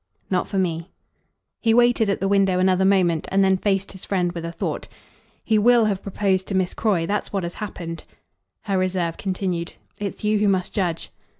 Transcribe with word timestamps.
"Not 0.31 0.47
for 0.47 0.57
me." 0.57 0.89
He 1.59 1.75
waited 1.75 2.09
at 2.09 2.19
the 2.19 2.27
window 2.27 2.57
another 2.57 2.85
moment 2.85 3.27
and 3.29 3.43
then 3.43 3.55
faced 3.55 3.91
his 3.91 4.03
friend 4.03 4.31
with 4.31 4.43
a 4.43 4.51
thought. 4.51 4.87
"He 5.43 5.59
WILL 5.59 5.85
have 5.85 6.01
proposed 6.01 6.47
to 6.47 6.55
Miss 6.55 6.73
Croy. 6.73 7.05
That's 7.05 7.31
what 7.31 7.43
has 7.43 7.53
happened." 7.53 8.05
Her 8.61 8.79
reserve 8.79 9.15
continued. 9.17 9.73
"It's 9.99 10.23
you 10.23 10.39
who 10.39 10.47
must 10.47 10.73
judge." 10.73 11.11